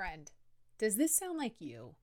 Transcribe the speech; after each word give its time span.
Friend, 0.00 0.32
does 0.78 0.96
this 0.96 1.14
sound 1.14 1.36
like 1.36 1.60
you? 1.60 1.94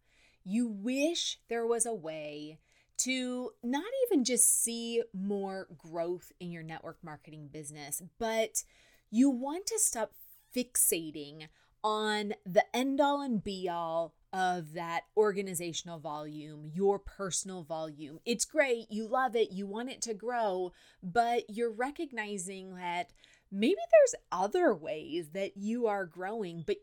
You 0.44 0.68
wish 0.68 1.40
there 1.50 1.66
was 1.66 1.84
a 1.84 1.96
way 1.96 2.60
to 2.98 3.50
not 3.64 3.92
even 4.06 4.24
just 4.24 4.64
see 4.64 5.02
more 5.16 5.68
growth 5.76 6.32
in 6.40 6.52
your 6.52 6.62
network 6.62 7.00
marketing 7.04 7.50
business, 7.52 8.04
but 8.20 8.64
you 9.10 9.32
want 9.32 9.66
to 9.66 9.80
stop 9.80 10.12
fixating 10.56 11.48
on 11.84 12.34
the 12.46 12.64
end 12.72 13.02
all 13.02 13.24
and 13.24 13.44
be 13.44 13.68
all 13.68 14.14
of 14.32 14.74
that 14.74 15.06
organizational 15.16 15.98
volume, 15.98 16.70
your 16.72 17.00
personal 17.00 17.64
volume. 17.64 18.20
It's 18.28 18.46
great, 18.46 18.92
you 18.92 19.08
love 19.08 19.36
it, 19.36 19.50
you 19.52 19.66
want 19.66 19.90
it 19.90 20.04
to 20.04 20.14
grow, 20.14 20.72
but 21.02 21.46
you're 21.50 21.72
recognizing 21.72 22.76
that 22.76 23.12
maybe 23.52 23.74
there's 23.76 24.22
other 24.32 24.76
ways 24.76 25.30
that 25.30 25.58
you 25.58 25.88
are 25.88 26.06
growing, 26.06 26.64
but 26.68 26.78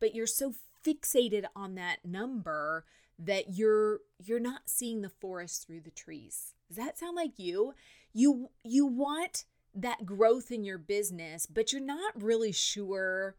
but 0.00 0.14
you're 0.14 0.26
so 0.26 0.54
fixated 0.84 1.44
on 1.54 1.74
that 1.74 2.04
number 2.04 2.84
that 3.18 3.50
you're 3.50 4.00
you're 4.18 4.40
not 4.40 4.62
seeing 4.66 5.02
the 5.02 5.10
forest 5.10 5.66
through 5.66 5.80
the 5.80 5.90
trees. 5.90 6.54
Does 6.68 6.78
that 6.78 6.98
sound 6.98 7.16
like 7.16 7.38
you? 7.38 7.74
You 8.12 8.50
you 8.64 8.86
want 8.86 9.44
that 9.74 10.04
growth 10.04 10.50
in 10.50 10.64
your 10.64 10.78
business, 10.78 11.46
but 11.46 11.72
you're 11.72 11.82
not 11.82 12.20
really 12.20 12.52
sure 12.52 13.36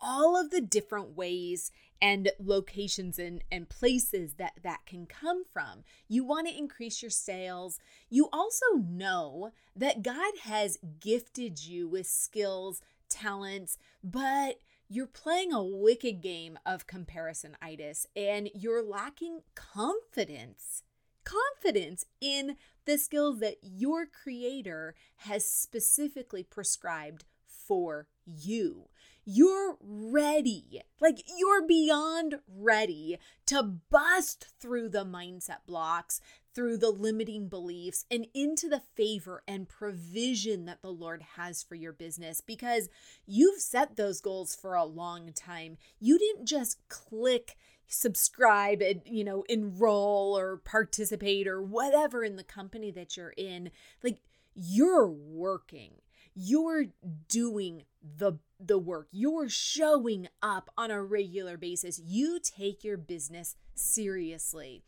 all 0.00 0.38
of 0.38 0.50
the 0.50 0.60
different 0.60 1.16
ways 1.16 1.70
and 2.00 2.30
locations 2.40 3.18
and, 3.18 3.44
and 3.52 3.68
places 3.68 4.34
that 4.34 4.54
that 4.62 4.84
can 4.84 5.06
come 5.06 5.44
from. 5.52 5.84
You 6.08 6.24
want 6.24 6.48
to 6.48 6.58
increase 6.58 7.00
your 7.00 7.10
sales. 7.10 7.78
You 8.10 8.28
also 8.32 8.66
know 8.76 9.52
that 9.76 10.02
God 10.02 10.32
has 10.42 10.78
gifted 11.00 11.64
you 11.64 11.88
with 11.88 12.06
skills, 12.06 12.82
talents, 13.08 13.78
but 14.02 14.58
you're 14.92 15.06
playing 15.06 15.54
a 15.54 15.64
wicked 15.64 16.20
game 16.20 16.58
of 16.66 16.86
comparisonitis 16.86 18.04
and 18.14 18.50
you're 18.54 18.82
lacking 18.82 19.40
confidence. 19.54 20.82
Confidence 21.24 22.04
in 22.20 22.56
the 22.84 22.98
skills 22.98 23.40
that 23.40 23.56
your 23.62 24.04
creator 24.04 24.94
has 25.18 25.48
specifically 25.48 26.42
prescribed 26.42 27.24
for 27.46 28.06
you. 28.26 28.88
You're 29.24 29.78
ready, 29.80 30.82
like 31.00 31.22
you're 31.38 31.66
beyond 31.66 32.40
ready 32.46 33.18
to 33.46 33.62
bust 33.62 34.48
through 34.60 34.90
the 34.90 35.06
mindset 35.06 35.64
blocks, 35.66 36.20
through 36.54 36.76
the 36.76 36.90
limiting 36.90 37.48
beliefs, 37.48 38.04
and 38.10 38.26
into 38.34 38.68
the 38.68 38.82
favor 38.94 39.42
and 39.46 39.68
provision 39.68 40.64
that 40.66 40.82
the 40.82 40.92
Lord 40.92 41.22
has 41.36 41.62
for 41.62 41.74
your 41.74 41.92
business 41.92 42.40
because 42.40 42.88
you've 43.26 43.60
set 43.60 43.96
those 43.96 44.20
goals 44.20 44.54
for 44.54 44.74
a 44.74 44.84
long 44.84 45.32
time. 45.32 45.76
You 46.00 46.18
didn't 46.18 46.46
just 46.46 46.78
click 46.88 47.56
subscribe 47.88 48.80
and 48.80 49.02
you 49.04 49.22
know 49.22 49.44
enroll 49.50 50.36
or 50.36 50.56
participate 50.56 51.46
or 51.46 51.62
whatever 51.62 52.24
in 52.24 52.36
the 52.36 52.44
company 52.44 52.90
that 52.90 53.16
you're 53.16 53.34
in. 53.36 53.70
Like 54.02 54.18
you're 54.54 55.08
working. 55.08 55.94
You're 56.34 56.86
doing 57.28 57.84
the 58.02 58.34
the 58.58 58.78
work. 58.78 59.08
You're 59.10 59.48
showing 59.48 60.28
up 60.42 60.70
on 60.78 60.90
a 60.90 61.02
regular 61.02 61.56
basis. 61.56 62.00
You 62.02 62.40
take 62.42 62.84
your 62.84 62.96
business 62.96 63.56
seriously. 63.74 64.84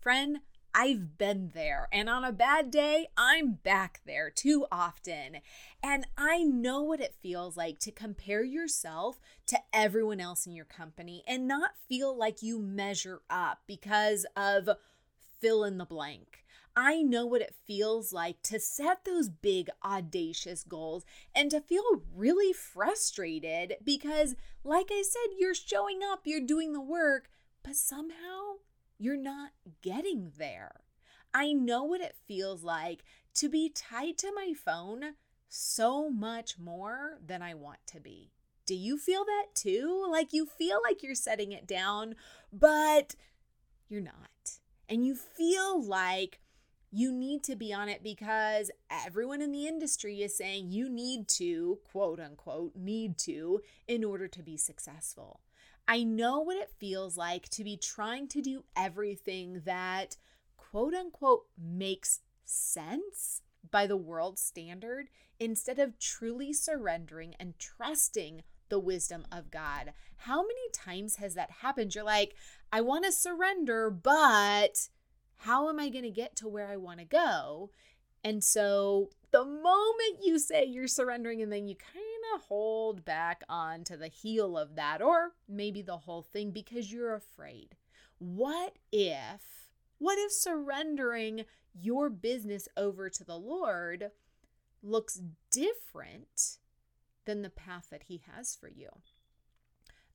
Friend 0.00 0.40
I've 0.78 1.16
been 1.16 1.52
there, 1.54 1.88
and 1.90 2.06
on 2.10 2.22
a 2.22 2.32
bad 2.32 2.70
day, 2.70 3.08
I'm 3.16 3.52
back 3.52 4.02
there 4.04 4.28
too 4.28 4.66
often. 4.70 5.38
And 5.82 6.06
I 6.18 6.42
know 6.42 6.82
what 6.82 7.00
it 7.00 7.14
feels 7.22 7.56
like 7.56 7.78
to 7.78 7.90
compare 7.90 8.44
yourself 8.44 9.18
to 9.46 9.58
everyone 9.72 10.20
else 10.20 10.46
in 10.46 10.54
your 10.54 10.66
company 10.66 11.24
and 11.26 11.48
not 11.48 11.78
feel 11.88 12.14
like 12.14 12.42
you 12.42 12.60
measure 12.60 13.22
up 13.30 13.60
because 13.66 14.26
of 14.36 14.68
fill 15.40 15.64
in 15.64 15.78
the 15.78 15.86
blank. 15.86 16.44
I 16.76 17.00
know 17.00 17.24
what 17.24 17.40
it 17.40 17.54
feels 17.64 18.12
like 18.12 18.42
to 18.42 18.60
set 18.60 19.06
those 19.06 19.30
big, 19.30 19.70
audacious 19.82 20.62
goals 20.62 21.06
and 21.34 21.50
to 21.52 21.62
feel 21.62 22.02
really 22.14 22.52
frustrated 22.52 23.76
because, 23.82 24.36
like 24.62 24.90
I 24.90 25.02
said, 25.02 25.36
you're 25.38 25.54
showing 25.54 26.00
up, 26.04 26.26
you're 26.26 26.38
doing 26.38 26.74
the 26.74 26.82
work, 26.82 27.30
but 27.62 27.76
somehow 27.76 28.56
you're 28.98 29.16
not 29.16 29.50
getting 29.82 30.32
there. 30.38 30.80
I 31.34 31.52
know 31.52 31.84
what 31.84 32.00
it 32.00 32.16
feels 32.26 32.64
like 32.64 33.04
to 33.34 33.48
be 33.48 33.68
tied 33.68 34.16
to 34.18 34.32
my 34.34 34.52
phone 34.54 35.14
so 35.48 36.10
much 36.10 36.58
more 36.58 37.18
than 37.24 37.42
I 37.42 37.54
want 37.54 37.80
to 37.88 38.00
be. 38.00 38.32
Do 38.66 38.74
you 38.74 38.98
feel 38.98 39.24
that 39.24 39.46
too? 39.54 40.06
Like 40.10 40.32
you 40.32 40.46
feel 40.46 40.80
like 40.82 41.02
you're 41.02 41.14
setting 41.14 41.52
it 41.52 41.66
down, 41.66 42.16
but 42.52 43.14
you're 43.88 44.00
not. 44.00 44.58
And 44.88 45.06
you 45.06 45.14
feel 45.14 45.82
like 45.82 46.40
you 46.90 47.12
need 47.12 47.44
to 47.44 47.56
be 47.56 47.72
on 47.72 47.88
it 47.88 48.02
because 48.02 48.70
everyone 48.90 49.42
in 49.42 49.52
the 49.52 49.66
industry 49.66 50.22
is 50.22 50.36
saying 50.36 50.70
you 50.70 50.88
need 50.88 51.28
to, 51.28 51.78
quote 51.84 52.18
unquote, 52.18 52.74
need 52.74 53.18
to 53.18 53.60
in 53.86 54.02
order 54.04 54.26
to 54.28 54.42
be 54.42 54.56
successful. 54.56 55.40
I 55.88 56.02
know 56.02 56.40
what 56.40 56.56
it 56.56 56.70
feels 56.78 57.16
like 57.16 57.48
to 57.50 57.64
be 57.64 57.76
trying 57.76 58.28
to 58.28 58.42
do 58.42 58.64
everything 58.76 59.62
that 59.64 60.16
quote 60.56 60.94
unquote 60.94 61.46
makes 61.56 62.20
sense 62.44 63.42
by 63.70 63.86
the 63.86 63.96
world 63.96 64.38
standard 64.38 65.08
instead 65.38 65.78
of 65.78 65.98
truly 65.98 66.52
surrendering 66.52 67.34
and 67.38 67.58
trusting 67.58 68.42
the 68.68 68.78
wisdom 68.78 69.26
of 69.30 69.50
God. 69.50 69.92
How 70.18 70.42
many 70.42 70.70
times 70.72 71.16
has 71.16 71.34
that 71.34 71.50
happened? 71.62 71.94
You're 71.94 72.04
like, 72.04 72.34
I 72.72 72.80
want 72.80 73.04
to 73.04 73.12
surrender, 73.12 73.90
but 73.90 74.88
how 75.36 75.68
am 75.68 75.78
I 75.78 75.88
going 75.88 76.04
to 76.04 76.10
get 76.10 76.36
to 76.36 76.48
where 76.48 76.68
I 76.68 76.76
want 76.76 76.98
to 76.98 77.04
go? 77.04 77.70
And 78.24 78.42
so 78.42 79.10
the 79.30 79.44
moment 79.44 80.24
you 80.24 80.38
say 80.38 80.64
you're 80.64 80.88
surrendering 80.88 81.42
and 81.42 81.52
then 81.52 81.68
you 81.68 81.76
kind 81.76 82.05
of 82.34 82.42
hold 82.42 83.04
back 83.04 83.42
on 83.48 83.84
to 83.84 83.96
the 83.96 84.08
heel 84.08 84.56
of 84.56 84.76
that, 84.76 85.02
or 85.02 85.32
maybe 85.48 85.82
the 85.82 85.98
whole 85.98 86.22
thing 86.22 86.50
because 86.50 86.92
you're 86.92 87.14
afraid. 87.14 87.76
What 88.18 88.76
if, 88.92 89.70
what 89.98 90.18
if 90.18 90.32
surrendering 90.32 91.44
your 91.74 92.08
business 92.08 92.68
over 92.76 93.10
to 93.10 93.24
the 93.24 93.38
Lord 93.38 94.10
looks 94.82 95.20
different 95.50 96.58
than 97.24 97.42
the 97.42 97.50
path 97.50 97.88
that 97.90 98.04
He 98.04 98.22
has 98.34 98.56
for 98.56 98.68
you? 98.68 98.88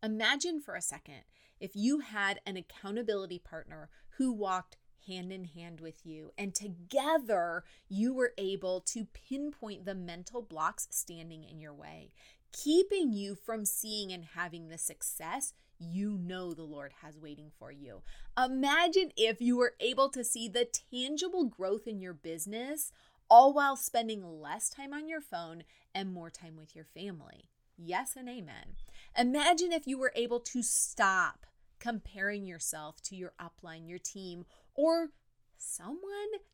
Imagine 0.03 0.59
for 0.59 0.75
a 0.75 0.81
second 0.81 1.23
if 1.59 1.75
you 1.75 1.99
had 1.99 2.41
an 2.45 2.57
accountability 2.57 3.37
partner 3.37 3.89
who 4.17 4.33
walked 4.33 4.77
hand 5.07 5.31
in 5.31 5.45
hand 5.45 5.79
with 5.79 6.05
you. 6.05 6.31
And 6.37 6.53
together, 6.53 7.63
you 7.89 8.13
were 8.13 8.33
able 8.37 8.81
to 8.81 9.07
pinpoint 9.13 9.85
the 9.85 9.95
mental 9.95 10.41
blocks 10.41 10.87
standing 10.91 11.43
in 11.43 11.59
your 11.59 11.73
way, 11.73 12.11
keeping 12.51 13.13
you 13.13 13.35
from 13.35 13.65
seeing 13.65 14.11
and 14.11 14.25
having 14.35 14.67
the 14.67 14.77
success 14.77 15.53
you 15.81 16.17
know 16.21 16.53
the 16.53 16.63
Lord 16.63 16.93
has 17.01 17.17
waiting 17.17 17.51
for 17.57 17.71
you. 17.71 18.01
Imagine 18.37 19.11
if 19.17 19.41
you 19.41 19.57
were 19.57 19.73
able 19.79 20.09
to 20.09 20.23
see 20.23 20.47
the 20.47 20.67
tangible 20.91 21.45
growth 21.45 21.87
in 21.87 21.99
your 21.99 22.13
business, 22.13 22.91
all 23.29 23.53
while 23.53 23.75
spending 23.75 24.41
less 24.41 24.69
time 24.69 24.93
on 24.93 25.07
your 25.07 25.21
phone 25.21 25.63
and 25.95 26.13
more 26.13 26.29
time 26.29 26.55
with 26.55 26.75
your 26.75 26.85
family. 26.85 27.49
Yes 27.77 28.15
and 28.15 28.29
amen. 28.29 28.75
Imagine 29.17 29.71
if 29.71 29.87
you 29.87 29.97
were 29.97 30.13
able 30.15 30.39
to 30.39 30.61
stop 30.61 31.45
comparing 31.79 32.45
yourself 32.45 33.01
to 33.01 33.15
your 33.15 33.33
upline, 33.41 33.89
your 33.89 33.97
team, 33.97 34.45
or 34.75 35.09
someone 35.57 36.01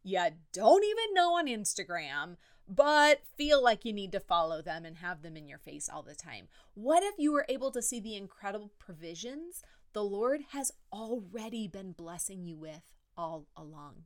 you 0.03 0.21
don't 0.51 0.83
even 0.83 1.13
know 1.13 1.35
on 1.35 1.47
Instagram, 1.47 2.35
but 2.67 3.21
feel 3.37 3.63
like 3.63 3.85
you 3.85 3.93
need 3.93 4.11
to 4.11 4.19
follow 4.19 4.61
them 4.61 4.85
and 4.85 4.97
have 4.97 5.21
them 5.21 5.37
in 5.37 5.47
your 5.47 5.57
face 5.57 5.89
all 5.91 6.03
the 6.03 6.15
time? 6.15 6.47
What 6.73 7.03
if 7.03 7.15
you 7.17 7.31
were 7.31 7.45
able 7.47 7.71
to 7.71 7.81
see 7.81 7.99
the 7.99 8.15
incredible 8.15 8.71
provisions 8.79 9.63
the 9.93 10.03
Lord 10.03 10.41
has 10.51 10.71
already 10.91 11.67
been 11.67 11.93
blessing 11.93 12.43
you 12.43 12.57
with 12.57 12.93
all 13.17 13.47
along? 13.55 14.03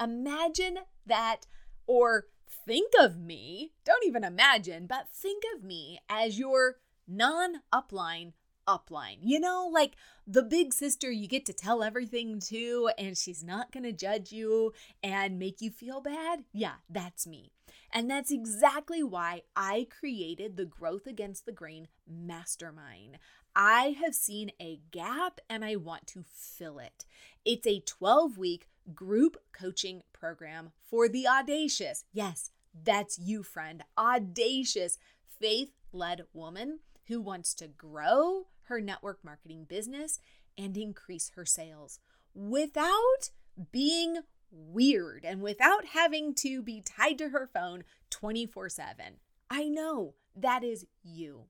Imagine 0.00 0.78
that, 1.06 1.46
or 1.86 2.26
think 2.66 2.92
of 3.00 3.18
me, 3.18 3.72
don't 3.84 4.06
even 4.06 4.24
imagine, 4.24 4.86
but 4.86 5.08
think 5.12 5.42
of 5.54 5.64
me 5.64 6.00
as 6.08 6.38
your 6.38 6.76
non 7.06 7.62
upline 7.72 8.32
upline. 8.68 9.18
You 9.22 9.40
know, 9.40 9.68
like 9.72 9.94
the 10.26 10.42
big 10.42 10.72
sister 10.74 11.10
you 11.10 11.26
get 11.26 11.46
to 11.46 11.52
tell 11.52 11.82
everything 11.82 12.38
to, 12.40 12.90
and 12.98 13.16
she's 13.16 13.42
not 13.42 13.72
going 13.72 13.84
to 13.84 13.92
judge 13.92 14.30
you 14.30 14.72
and 15.02 15.38
make 15.38 15.60
you 15.60 15.70
feel 15.70 16.00
bad. 16.00 16.44
Yeah, 16.52 16.74
that's 16.88 17.26
me. 17.26 17.52
And 17.92 18.10
that's 18.10 18.30
exactly 18.30 19.02
why 19.02 19.42
I 19.56 19.86
created 19.98 20.56
the 20.56 20.66
Growth 20.66 21.06
Against 21.06 21.46
the 21.46 21.52
Grain 21.52 21.88
Mastermind. 22.06 23.18
I 23.56 23.96
have 24.02 24.14
seen 24.14 24.52
a 24.60 24.80
gap 24.90 25.40
and 25.48 25.64
I 25.64 25.76
want 25.76 26.06
to 26.08 26.24
fill 26.26 26.78
it. 26.78 27.06
It's 27.44 27.66
a 27.66 27.80
12 27.80 28.36
week 28.36 28.68
group 28.94 29.38
coaching 29.52 30.02
program 30.12 30.72
for 30.84 31.08
the 31.08 31.26
audacious. 31.26 32.04
Yes, 32.12 32.50
that's 32.84 33.18
you, 33.18 33.42
friend. 33.42 33.82
Audacious, 33.96 34.98
faith 35.40 35.72
led 35.92 36.22
woman 36.32 36.80
who 37.06 37.20
wants 37.20 37.54
to 37.54 37.66
grow 37.66 38.46
her 38.68 38.80
network 38.80 39.24
marketing 39.24 39.64
business 39.68 40.20
and 40.56 40.76
increase 40.76 41.32
her 41.34 41.44
sales 41.44 42.00
without 42.34 43.30
being 43.72 44.18
weird 44.50 45.24
and 45.24 45.42
without 45.42 45.86
having 45.86 46.34
to 46.34 46.62
be 46.62 46.80
tied 46.80 47.18
to 47.18 47.30
her 47.30 47.48
phone 47.52 47.84
24 48.10 48.68
7. 48.68 49.04
I 49.50 49.64
know 49.64 50.14
that 50.36 50.62
is 50.64 50.86
you. 51.02 51.44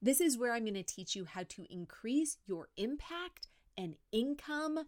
This 0.00 0.20
is 0.20 0.36
where 0.36 0.52
I'm 0.52 0.64
going 0.64 0.74
to 0.74 0.82
teach 0.82 1.16
you 1.16 1.24
how 1.24 1.44
to 1.50 1.66
increase 1.70 2.38
your 2.46 2.68
impact 2.76 3.48
and 3.76 3.96
income 4.12 4.80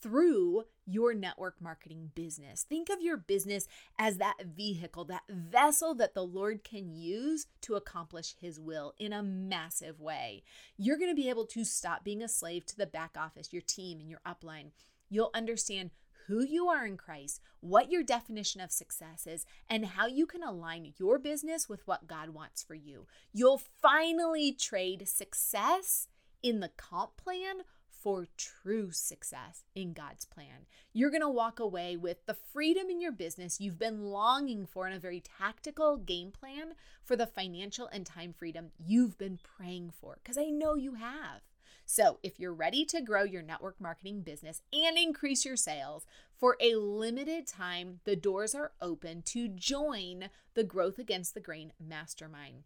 through 0.00 0.64
your 0.86 1.14
network 1.14 1.60
marketing 1.60 2.10
business. 2.14 2.64
Think 2.68 2.88
of 2.88 3.00
your 3.00 3.16
business 3.16 3.68
as 3.98 4.18
that 4.18 4.36
vehicle, 4.44 5.04
that 5.06 5.22
vessel 5.28 5.94
that 5.94 6.14
the 6.14 6.24
Lord 6.24 6.64
can 6.64 6.92
use 6.92 7.46
to 7.62 7.74
accomplish 7.74 8.34
His 8.40 8.58
will 8.58 8.94
in 8.98 9.12
a 9.12 9.22
massive 9.22 10.00
way. 10.00 10.42
You're 10.76 10.98
going 10.98 11.10
to 11.10 11.20
be 11.20 11.28
able 11.28 11.46
to 11.46 11.64
stop 11.64 12.04
being 12.04 12.22
a 12.22 12.28
slave 12.28 12.66
to 12.66 12.76
the 12.76 12.86
back 12.86 13.16
office, 13.16 13.52
your 13.52 13.62
team, 13.62 14.00
and 14.00 14.08
your 14.08 14.20
upline. 14.26 14.70
You'll 15.08 15.30
understand 15.34 15.90
who 16.26 16.44
you 16.44 16.68
are 16.68 16.86
in 16.86 16.96
Christ, 16.96 17.40
what 17.58 17.90
your 17.90 18.04
definition 18.04 18.60
of 18.60 18.70
success 18.70 19.26
is, 19.26 19.44
and 19.68 19.84
how 19.84 20.06
you 20.06 20.26
can 20.26 20.44
align 20.44 20.94
your 20.96 21.18
business 21.18 21.68
with 21.68 21.86
what 21.86 22.06
God 22.06 22.30
wants 22.30 22.62
for 22.62 22.74
you. 22.74 23.06
You'll 23.32 23.60
finally 23.82 24.52
trade 24.52 25.08
success 25.08 26.06
in 26.42 26.60
the 26.60 26.70
comp 26.76 27.16
plan 27.16 27.62
for 28.02 28.28
true 28.36 28.90
success 28.92 29.64
in 29.74 29.92
God's 29.92 30.24
plan. 30.24 30.66
You're 30.92 31.10
going 31.10 31.20
to 31.20 31.28
walk 31.28 31.60
away 31.60 31.96
with 31.96 32.24
the 32.26 32.34
freedom 32.34 32.88
in 32.88 33.00
your 33.00 33.12
business 33.12 33.60
you've 33.60 33.78
been 33.78 34.04
longing 34.04 34.66
for 34.66 34.86
in 34.86 34.92
a 34.92 34.98
very 34.98 35.22
tactical 35.38 35.96
game 35.96 36.30
plan 36.30 36.74
for 37.04 37.16
the 37.16 37.26
financial 37.26 37.88
and 37.88 38.06
time 38.06 38.32
freedom 38.32 38.70
you've 38.78 39.18
been 39.18 39.38
praying 39.56 39.92
for, 40.00 40.18
because 40.22 40.38
I 40.38 40.46
know 40.46 40.74
you 40.74 40.94
have. 40.94 41.42
So, 41.84 42.20
if 42.22 42.38
you're 42.38 42.54
ready 42.54 42.84
to 42.84 43.00
grow 43.00 43.24
your 43.24 43.42
network 43.42 43.80
marketing 43.80 44.22
business 44.22 44.62
and 44.72 44.96
increase 44.96 45.44
your 45.44 45.56
sales, 45.56 46.06
for 46.38 46.56
a 46.60 46.76
limited 46.76 47.46
time, 47.46 48.00
the 48.04 48.16
doors 48.16 48.54
are 48.54 48.72
open 48.80 49.22
to 49.22 49.48
join 49.48 50.30
the 50.54 50.64
Growth 50.64 50.98
Against 50.98 51.34
the 51.34 51.40
Grain 51.40 51.72
Mastermind. 51.78 52.62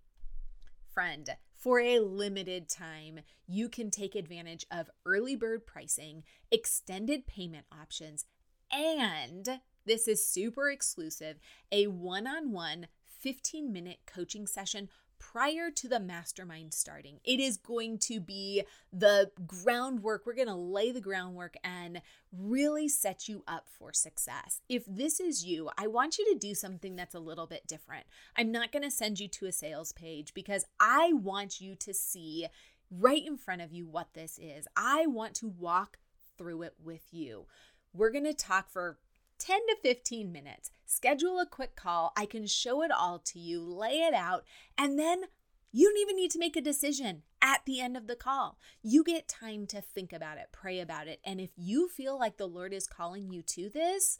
Friend, 0.94 1.28
for 1.56 1.80
a 1.80 1.98
limited 1.98 2.68
time, 2.68 3.18
you 3.48 3.68
can 3.68 3.90
take 3.90 4.14
advantage 4.14 4.64
of 4.70 4.88
early 5.04 5.34
bird 5.34 5.66
pricing, 5.66 6.22
extended 6.52 7.26
payment 7.26 7.66
options, 7.72 8.26
and 8.70 9.60
this 9.84 10.06
is 10.06 10.24
super 10.24 10.70
exclusive 10.70 11.40
a 11.72 11.88
one 11.88 12.28
on 12.28 12.52
one 12.52 12.86
15 13.02 13.72
minute 13.72 13.98
coaching 14.06 14.46
session 14.46 14.88
prior 15.32 15.70
to 15.70 15.88
the 15.88 16.00
mastermind 16.00 16.74
starting. 16.74 17.18
It 17.24 17.40
is 17.40 17.56
going 17.56 17.98
to 18.00 18.20
be 18.20 18.62
the 18.92 19.30
groundwork. 19.46 20.26
We're 20.26 20.34
going 20.34 20.48
to 20.48 20.54
lay 20.54 20.92
the 20.92 21.00
groundwork 21.00 21.56
and 21.64 22.02
really 22.32 22.88
set 22.88 23.28
you 23.28 23.42
up 23.48 23.66
for 23.68 23.92
success. 23.92 24.60
If 24.68 24.84
this 24.86 25.20
is 25.20 25.44
you, 25.44 25.70
I 25.78 25.86
want 25.86 26.18
you 26.18 26.32
to 26.32 26.38
do 26.38 26.54
something 26.54 26.94
that's 26.96 27.14
a 27.14 27.20
little 27.20 27.46
bit 27.46 27.66
different. 27.66 28.06
I'm 28.36 28.52
not 28.52 28.70
going 28.70 28.82
to 28.82 28.90
send 28.90 29.18
you 29.18 29.28
to 29.28 29.46
a 29.46 29.52
sales 29.52 29.92
page 29.92 30.34
because 30.34 30.66
I 30.78 31.12
want 31.12 31.60
you 31.60 31.74
to 31.76 31.94
see 31.94 32.46
right 32.90 33.24
in 33.24 33.36
front 33.36 33.62
of 33.62 33.72
you 33.72 33.86
what 33.86 34.14
this 34.14 34.38
is. 34.38 34.68
I 34.76 35.06
want 35.06 35.34
to 35.36 35.48
walk 35.48 35.98
through 36.36 36.62
it 36.62 36.74
with 36.82 37.08
you. 37.12 37.46
We're 37.92 38.10
going 38.10 38.24
to 38.24 38.34
talk 38.34 38.68
for 38.70 38.98
10 39.38 39.60
to 39.68 39.76
15 39.82 40.32
minutes. 40.32 40.70
Schedule 40.86 41.38
a 41.40 41.46
quick 41.46 41.76
call. 41.76 42.12
I 42.16 42.26
can 42.26 42.46
show 42.46 42.82
it 42.82 42.90
all 42.90 43.18
to 43.20 43.38
you, 43.38 43.62
lay 43.62 44.00
it 44.00 44.14
out, 44.14 44.44
and 44.78 44.98
then 44.98 45.24
you 45.72 45.88
don't 45.88 46.00
even 46.00 46.16
need 46.16 46.30
to 46.30 46.38
make 46.38 46.56
a 46.56 46.60
decision 46.60 47.22
at 47.42 47.62
the 47.66 47.80
end 47.80 47.96
of 47.96 48.06
the 48.06 48.14
call. 48.14 48.58
You 48.82 49.02
get 49.02 49.26
time 49.26 49.66
to 49.66 49.80
think 49.80 50.12
about 50.12 50.38
it, 50.38 50.50
pray 50.52 50.78
about 50.78 51.08
it. 51.08 51.20
And 51.24 51.40
if 51.40 51.50
you 51.56 51.88
feel 51.88 52.18
like 52.18 52.36
the 52.36 52.46
Lord 52.46 52.72
is 52.72 52.86
calling 52.86 53.32
you 53.32 53.42
to 53.42 53.68
this, 53.68 54.18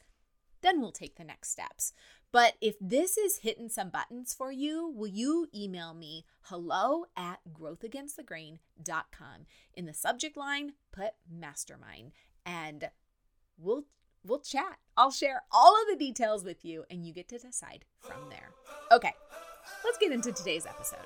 then 0.61 0.81
we'll 0.81 0.91
take 0.91 1.15
the 1.15 1.23
next 1.23 1.51
steps. 1.51 1.93
But 2.31 2.55
if 2.59 2.75
this 2.81 3.17
is 3.17 3.39
hitting 3.43 3.69
some 3.69 3.89
buttons 3.89 4.33
for 4.33 4.51
you, 4.51 4.91
will 4.93 5.07
you 5.07 5.47
email 5.55 5.93
me 5.93 6.25
hello 6.41 7.05
at 7.15 7.39
growthagainstthegrain.com? 7.53 9.45
In 9.73 9.85
the 9.85 9.93
subject 9.93 10.35
line, 10.35 10.73
put 10.91 11.11
mastermind 11.31 12.11
and 12.45 12.89
we'll 13.57 13.85
we'll 14.25 14.39
chat. 14.39 14.77
I'll 14.97 15.11
share 15.11 15.43
all 15.51 15.75
of 15.81 15.87
the 15.89 15.97
details 16.03 16.43
with 16.43 16.65
you 16.65 16.83
and 16.89 17.05
you 17.05 17.13
get 17.13 17.29
to 17.29 17.37
decide 17.37 17.85
from 17.99 18.29
there. 18.29 18.51
Okay, 18.91 19.13
let's 19.83 19.97
get 19.97 20.11
into 20.11 20.31
today's 20.31 20.65
episode. 20.65 21.05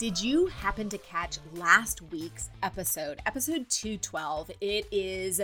Did 0.00 0.22
you 0.22 0.46
happen 0.46 0.88
to 0.88 0.96
catch 0.96 1.36
last 1.52 2.00
week's 2.00 2.48
episode, 2.62 3.20
episode 3.26 3.68
212? 3.68 4.50
It 4.58 4.86
is 4.90 5.42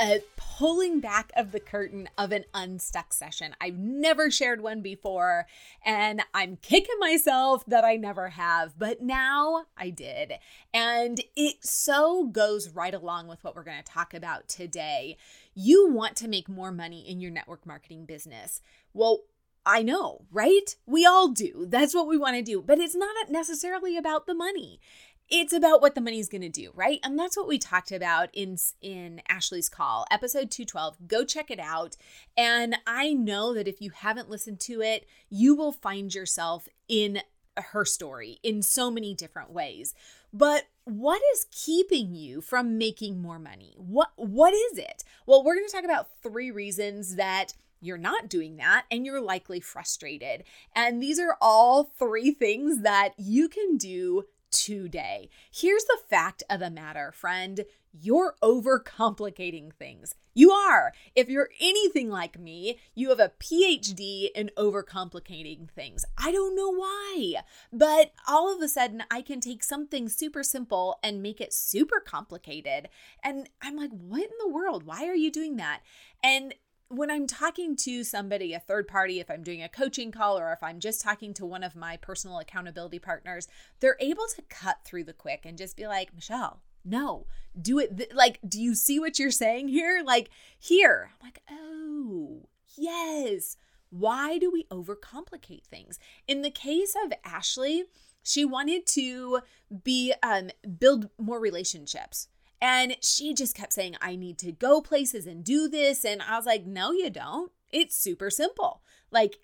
a 0.00 0.22
pulling 0.36 1.00
back 1.00 1.32
of 1.34 1.50
the 1.50 1.58
curtain 1.58 2.08
of 2.16 2.30
an 2.30 2.44
unstuck 2.54 3.12
session. 3.12 3.56
I've 3.60 3.78
never 3.78 4.30
shared 4.30 4.60
one 4.60 4.80
before, 4.80 5.48
and 5.84 6.22
I'm 6.32 6.56
kicking 6.62 6.94
myself 7.00 7.66
that 7.66 7.84
I 7.84 7.96
never 7.96 8.28
have, 8.28 8.78
but 8.78 9.02
now 9.02 9.64
I 9.76 9.90
did. 9.90 10.34
And 10.72 11.20
it 11.34 11.64
so 11.64 12.26
goes 12.26 12.68
right 12.68 12.94
along 12.94 13.26
with 13.26 13.42
what 13.42 13.56
we're 13.56 13.64
going 13.64 13.82
to 13.82 13.92
talk 13.92 14.14
about 14.14 14.46
today. 14.46 15.16
You 15.52 15.90
want 15.90 16.14
to 16.18 16.28
make 16.28 16.48
more 16.48 16.70
money 16.70 17.00
in 17.00 17.20
your 17.20 17.32
network 17.32 17.66
marketing 17.66 18.04
business. 18.04 18.62
Well, 18.94 19.22
I 19.66 19.82
know, 19.82 20.24
right? 20.30 20.76
We 20.86 21.04
all 21.04 21.28
do. 21.28 21.66
That's 21.68 21.94
what 21.94 22.06
we 22.06 22.16
want 22.16 22.36
to 22.36 22.42
do. 22.42 22.62
But 22.62 22.78
it's 22.78 22.94
not 22.94 23.28
necessarily 23.28 23.96
about 23.96 24.26
the 24.26 24.34
money. 24.34 24.80
It's 25.28 25.52
about 25.52 25.82
what 25.82 25.96
the 25.96 26.00
money's 26.00 26.28
going 26.28 26.42
to 26.42 26.48
do, 26.48 26.70
right? 26.72 27.00
And 27.02 27.18
that's 27.18 27.36
what 27.36 27.48
we 27.48 27.58
talked 27.58 27.90
about 27.90 28.28
in 28.32 28.58
in 28.80 29.20
Ashley's 29.28 29.68
call, 29.68 30.06
episode 30.08 30.52
212. 30.52 31.08
Go 31.08 31.24
check 31.24 31.50
it 31.50 31.58
out. 31.58 31.96
And 32.36 32.76
I 32.86 33.12
know 33.12 33.52
that 33.52 33.66
if 33.66 33.80
you 33.80 33.90
haven't 33.90 34.30
listened 34.30 34.60
to 34.60 34.82
it, 34.82 35.04
you 35.28 35.56
will 35.56 35.72
find 35.72 36.14
yourself 36.14 36.68
in 36.88 37.22
her 37.56 37.84
story 37.84 38.38
in 38.44 38.62
so 38.62 38.88
many 38.88 39.14
different 39.14 39.50
ways. 39.50 39.94
But 40.32 40.64
what 40.84 41.20
is 41.34 41.46
keeping 41.50 42.14
you 42.14 42.40
from 42.40 42.78
making 42.78 43.20
more 43.20 43.40
money? 43.40 43.74
What 43.76 44.10
what 44.14 44.54
is 44.54 44.78
it? 44.78 45.02
Well, 45.26 45.42
we're 45.42 45.56
going 45.56 45.66
to 45.66 45.72
talk 45.72 45.84
about 45.84 46.08
three 46.22 46.52
reasons 46.52 47.16
that 47.16 47.54
you're 47.86 47.98
not 47.98 48.28
doing 48.28 48.56
that 48.56 48.84
and 48.90 49.06
you're 49.06 49.20
likely 49.20 49.60
frustrated. 49.60 50.44
And 50.74 51.02
these 51.02 51.18
are 51.18 51.36
all 51.40 51.84
three 51.98 52.30
things 52.30 52.82
that 52.82 53.10
you 53.16 53.48
can 53.48 53.76
do 53.76 54.24
today. 54.50 55.28
Here's 55.52 55.84
the 55.84 55.98
fact 56.08 56.42
of 56.48 56.60
the 56.60 56.70
matter, 56.70 57.12
friend 57.12 57.64
you're 58.00 58.34
overcomplicating 58.42 59.72
things. 59.72 60.14
You 60.34 60.50
are. 60.50 60.92
If 61.14 61.30
you're 61.30 61.48
anything 61.60 62.10
like 62.10 62.38
me, 62.38 62.78
you 62.94 63.08
have 63.08 63.20
a 63.20 63.32
PhD 63.40 64.28
in 64.34 64.50
overcomplicating 64.58 65.70
things. 65.70 66.04
I 66.18 66.30
don't 66.30 66.54
know 66.54 66.70
why, 66.70 67.36
but 67.72 68.12
all 68.28 68.54
of 68.54 68.60
a 68.60 68.68
sudden 68.68 69.04
I 69.10 69.22
can 69.22 69.40
take 69.40 69.62
something 69.62 70.10
super 70.10 70.42
simple 70.42 70.98
and 71.02 71.22
make 71.22 71.40
it 71.40 71.54
super 71.54 72.00
complicated. 72.00 72.90
And 73.24 73.48
I'm 73.62 73.76
like, 73.76 73.92
what 73.92 74.22
in 74.22 74.36
the 74.38 74.52
world? 74.52 74.84
Why 74.84 75.06
are 75.06 75.14
you 75.14 75.30
doing 75.30 75.56
that? 75.56 75.80
And 76.22 76.54
when 76.88 77.10
I'm 77.10 77.26
talking 77.26 77.76
to 77.76 78.04
somebody, 78.04 78.52
a 78.52 78.60
third 78.60 78.86
party, 78.86 79.20
if 79.20 79.30
I'm 79.30 79.42
doing 79.42 79.62
a 79.62 79.68
coaching 79.68 80.12
call 80.12 80.38
or 80.38 80.52
if 80.52 80.62
I'm 80.62 80.80
just 80.80 81.00
talking 81.00 81.34
to 81.34 81.46
one 81.46 81.62
of 81.62 81.74
my 81.74 81.96
personal 81.96 82.38
accountability 82.38 82.98
partners, 82.98 83.48
they're 83.80 83.96
able 84.00 84.26
to 84.34 84.42
cut 84.42 84.78
through 84.84 85.04
the 85.04 85.12
quick 85.12 85.42
and 85.44 85.58
just 85.58 85.76
be 85.76 85.86
like, 85.86 86.14
Michelle, 86.14 86.60
no, 86.84 87.26
do 87.60 87.78
it. 87.78 87.96
Th- 87.96 88.12
like, 88.14 88.38
do 88.46 88.60
you 88.62 88.74
see 88.74 89.00
what 89.00 89.18
you're 89.18 89.30
saying 89.30 89.68
here? 89.68 90.02
Like, 90.04 90.30
here. 90.58 91.10
I'm 91.12 91.26
like, 91.26 91.42
oh, 91.50 92.48
yes. 92.76 93.56
Why 93.90 94.38
do 94.38 94.50
we 94.50 94.64
overcomplicate 94.64 95.64
things? 95.64 95.98
In 96.28 96.42
the 96.42 96.50
case 96.50 96.94
of 97.04 97.12
Ashley, 97.24 97.84
she 98.22 98.44
wanted 98.44 98.86
to 98.86 99.40
be 99.84 100.12
um 100.22 100.50
build 100.78 101.08
more 101.18 101.40
relationships 101.40 102.28
and 102.60 102.96
she 103.02 103.34
just 103.34 103.54
kept 103.54 103.72
saying, 103.72 103.96
I 104.00 104.16
need 104.16 104.38
to 104.38 104.52
go 104.52 104.80
places 104.80 105.26
and 105.26 105.44
do 105.44 105.68
this. 105.68 106.04
And 106.04 106.22
I 106.22 106.36
was 106.36 106.46
like, 106.46 106.66
no, 106.66 106.92
you 106.92 107.10
don't. 107.10 107.52
It's 107.70 107.96
super 107.96 108.30
simple. 108.30 108.82
Like, 109.10 109.36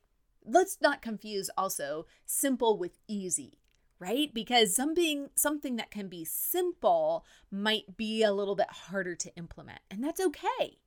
let's 0.45 0.79
not 0.81 1.03
confuse 1.03 1.51
also 1.57 2.07
simple 2.25 2.77
with 2.79 2.99
easy 3.09 3.59
right 3.99 4.35
because 4.35 4.75
something 4.75 5.29
something 5.37 5.77
that 5.77 5.91
can 5.91 6.09
be 6.09 6.25
simple 6.25 7.25
might 7.51 7.97
be 7.97 8.23
a 8.23 8.33
little 8.33 8.57
bit 8.57 8.71
harder 8.71 9.15
to 9.15 9.35
implement 9.37 9.79
and 9.91 10.03
that's 10.03 10.21
okay 10.21 10.79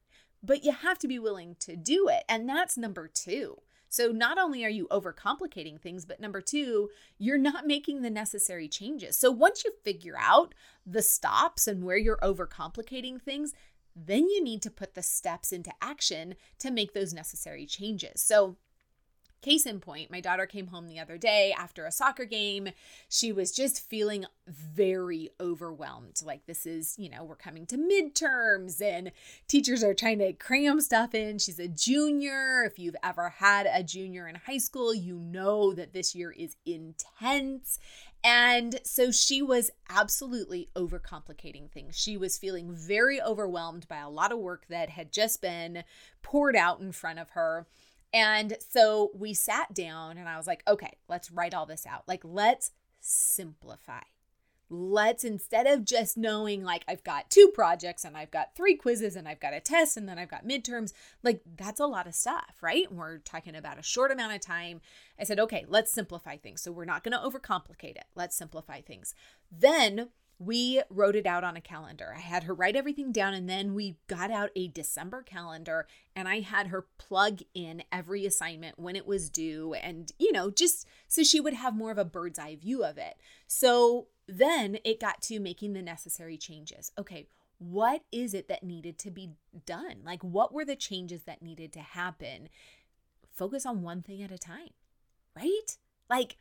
but 0.43 0.65
you 0.65 0.71
have 0.71 0.99
to 0.99 1.07
be 1.07 1.17
willing 1.17 1.55
to 1.59 1.77
do 1.77 2.09
it 2.09 2.23
and 2.27 2.49
that's 2.49 2.77
number 2.77 3.07
2 3.07 3.57
so 3.89 4.07
not 4.07 4.37
only 4.37 4.65
are 4.65 4.69
you 4.69 4.87
overcomplicating 4.89 5.79
things, 5.79 6.05
but 6.05 6.19
number 6.19 6.41
two, 6.41 6.89
you're 7.17 7.37
not 7.37 7.67
making 7.67 8.01
the 8.01 8.09
necessary 8.09 8.67
changes. 8.67 9.17
So 9.17 9.31
once 9.31 9.63
you 9.63 9.71
figure 9.83 10.17
out 10.19 10.53
the 10.85 11.01
stops 11.01 11.67
and 11.67 11.83
where 11.83 11.97
you're 11.97 12.17
overcomplicating 12.17 13.21
things, 13.21 13.53
then 13.95 14.27
you 14.27 14.43
need 14.43 14.61
to 14.63 14.71
put 14.71 14.93
the 14.93 15.01
steps 15.01 15.51
into 15.51 15.71
action 15.81 16.35
to 16.59 16.71
make 16.71 16.93
those 16.93 17.13
necessary 17.13 17.65
changes. 17.65 18.21
So 18.21 18.57
Case 19.45 19.67
in 19.67 19.79
point, 19.79 20.09
my 20.09 20.21
daughter 20.21 20.47
came 20.47 20.65
home 20.65 20.87
the 20.87 20.99
other 20.99 21.19
day 21.19 21.53
after 21.55 21.85
a 21.85 21.91
soccer 21.91 22.25
game. 22.25 22.69
She 23.07 23.31
was 23.31 23.51
just 23.51 23.79
feeling 23.79 24.25
very 24.47 25.29
overwhelmed. 25.39 26.19
Like, 26.25 26.47
this 26.47 26.65
is, 26.65 26.95
you 26.97 27.11
know, 27.11 27.23
we're 27.23 27.35
coming 27.35 27.67
to 27.67 27.77
midterms 27.77 28.81
and 28.81 29.11
teachers 29.47 29.83
are 29.83 29.93
trying 29.93 30.17
to 30.17 30.33
cram 30.33 30.81
stuff 30.81 31.13
in. 31.13 31.37
She's 31.37 31.59
a 31.59 31.67
junior. 31.67 32.63
If 32.63 32.79
you've 32.79 32.95
ever 33.03 33.29
had 33.29 33.67
a 33.71 33.83
junior 33.83 34.27
in 34.27 34.33
high 34.33 34.57
school, 34.57 34.95
you 34.95 35.19
know 35.19 35.73
that 35.73 35.93
this 35.93 36.15
year 36.15 36.31
is 36.31 36.55
intense. 36.65 37.77
And 38.23 38.79
so 38.83 39.11
she 39.11 39.43
was 39.43 39.69
absolutely 39.87 40.69
overcomplicating 40.75 41.69
things. 41.69 41.95
She 41.95 42.17
was 42.17 42.39
feeling 42.39 42.73
very 42.73 43.21
overwhelmed 43.21 43.87
by 43.87 43.99
a 43.99 44.09
lot 44.09 44.31
of 44.31 44.39
work 44.39 44.65
that 44.69 44.89
had 44.89 45.11
just 45.11 45.39
been 45.39 45.83
poured 46.23 46.55
out 46.55 46.79
in 46.79 46.91
front 46.91 47.19
of 47.19 47.29
her. 47.29 47.67
And 48.15 48.55
so 48.69 49.11
we 49.13 49.33
sat 49.33 49.73
down 49.73 50.17
and 50.17 50.29
I 50.29 50.37
was 50.37 50.47
like, 50.47 50.63
okay, 50.65 50.93
let's 51.09 51.29
write 51.29 51.53
all 51.53 51.65
this 51.65 51.85
out. 51.85 52.07
Like, 52.07 52.21
let's 52.23 52.71
simplify. 53.01 53.99
Let's 54.69 55.25
instead 55.25 55.67
of 55.67 55.83
just 55.83 56.15
knowing 56.17 56.63
like 56.63 56.85
I've 56.87 57.03
got 57.03 57.29
two 57.29 57.51
projects 57.53 58.05
and 58.05 58.15
I've 58.15 58.31
got 58.31 58.55
three 58.55 58.75
quizzes 58.77 59.17
and 59.17 59.27
I've 59.27 59.41
got 59.41 59.53
a 59.53 59.59
test 59.59 59.97
and 59.97 60.07
then 60.07 60.17
I've 60.17 60.29
got 60.29 60.47
midterms, 60.47 60.93
like 61.23 61.41
that's 61.57 61.81
a 61.81 61.85
lot 61.85 62.07
of 62.07 62.15
stuff, 62.15 62.55
right? 62.61 62.89
we're 62.89 63.17
talking 63.17 63.53
about 63.53 63.77
a 63.77 63.83
short 63.83 64.11
amount 64.11 64.33
of 64.33 64.39
time. 64.39 64.79
I 65.19 65.25
said, 65.25 65.39
okay, 65.39 65.65
let's 65.67 65.91
simplify 65.91 66.37
things. 66.37 66.61
So 66.61 66.71
we're 66.71 66.85
not 66.85 67.03
going 67.03 67.11
to 67.11 67.19
overcomplicate 67.19 67.97
it. 67.97 68.05
Let's 68.15 68.37
simplify 68.37 68.79
things. 68.79 69.13
Then 69.51 70.09
we 70.37 70.81
wrote 70.89 71.15
it 71.15 71.25
out 71.25 71.43
on 71.43 71.55
a 71.55 71.61
calendar. 71.61 72.13
I 72.15 72.19
had 72.19 72.43
her 72.43 72.53
write 72.53 72.75
everything 72.75 73.11
down 73.11 73.33
and 73.33 73.49
then 73.49 73.73
we 73.73 73.97
got 74.07 74.31
out 74.31 74.49
a 74.55 74.67
December 74.67 75.21
calendar 75.21 75.87
and 76.15 76.27
I 76.27 76.41
had 76.41 76.67
her 76.67 76.87
plug 76.97 77.39
in 77.53 77.83
every 77.91 78.25
assignment 78.25 78.77
when 78.77 78.95
it 78.95 79.07
was 79.07 79.29
due 79.29 79.73
and, 79.75 80.11
you 80.19 80.31
know, 80.31 80.51
just 80.51 80.85
so 81.07 81.23
she 81.23 81.39
would 81.39 81.53
have 81.53 81.75
more 81.75 81.91
of 81.91 81.97
a 81.97 82.05
bird's 82.05 82.37
eye 82.37 82.57
view 82.57 82.83
of 82.83 82.97
it. 82.97 83.15
So 83.47 84.07
then 84.27 84.77
it 84.83 84.99
got 84.99 85.21
to 85.23 85.39
making 85.39 85.73
the 85.73 85.81
necessary 85.81 86.37
changes. 86.37 86.91
Okay, 86.97 87.27
what 87.57 88.03
is 88.11 88.33
it 88.33 88.49
that 88.49 88.63
needed 88.63 88.97
to 88.99 89.11
be 89.11 89.31
done? 89.65 90.01
Like, 90.03 90.23
what 90.23 90.53
were 90.53 90.65
the 90.65 90.75
changes 90.75 91.23
that 91.23 91.41
needed 91.41 91.71
to 91.73 91.79
happen? 91.79 92.49
Focus 93.31 93.65
on 93.65 93.81
one 93.81 94.01
thing 94.01 94.21
at 94.21 94.31
a 94.31 94.37
time, 94.37 94.71
right? 95.35 95.77
Like, 96.09 96.37